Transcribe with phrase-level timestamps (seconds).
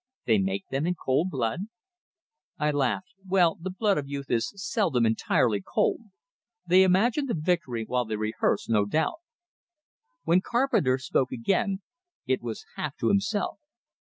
[0.25, 1.67] "They make them in cold blood?"
[2.57, 3.13] I laughed.
[3.23, 6.09] "Well, the blood of youth is seldom entirely cold.
[6.65, 9.19] They imagine the victory while they rehearse, no doubt."
[10.23, 11.83] When Carpenter spoke again,
[12.25, 13.59] it was half to himself.